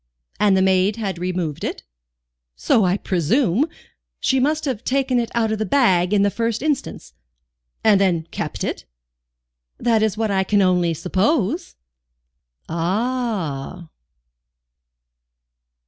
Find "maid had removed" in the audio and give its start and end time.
0.63-1.63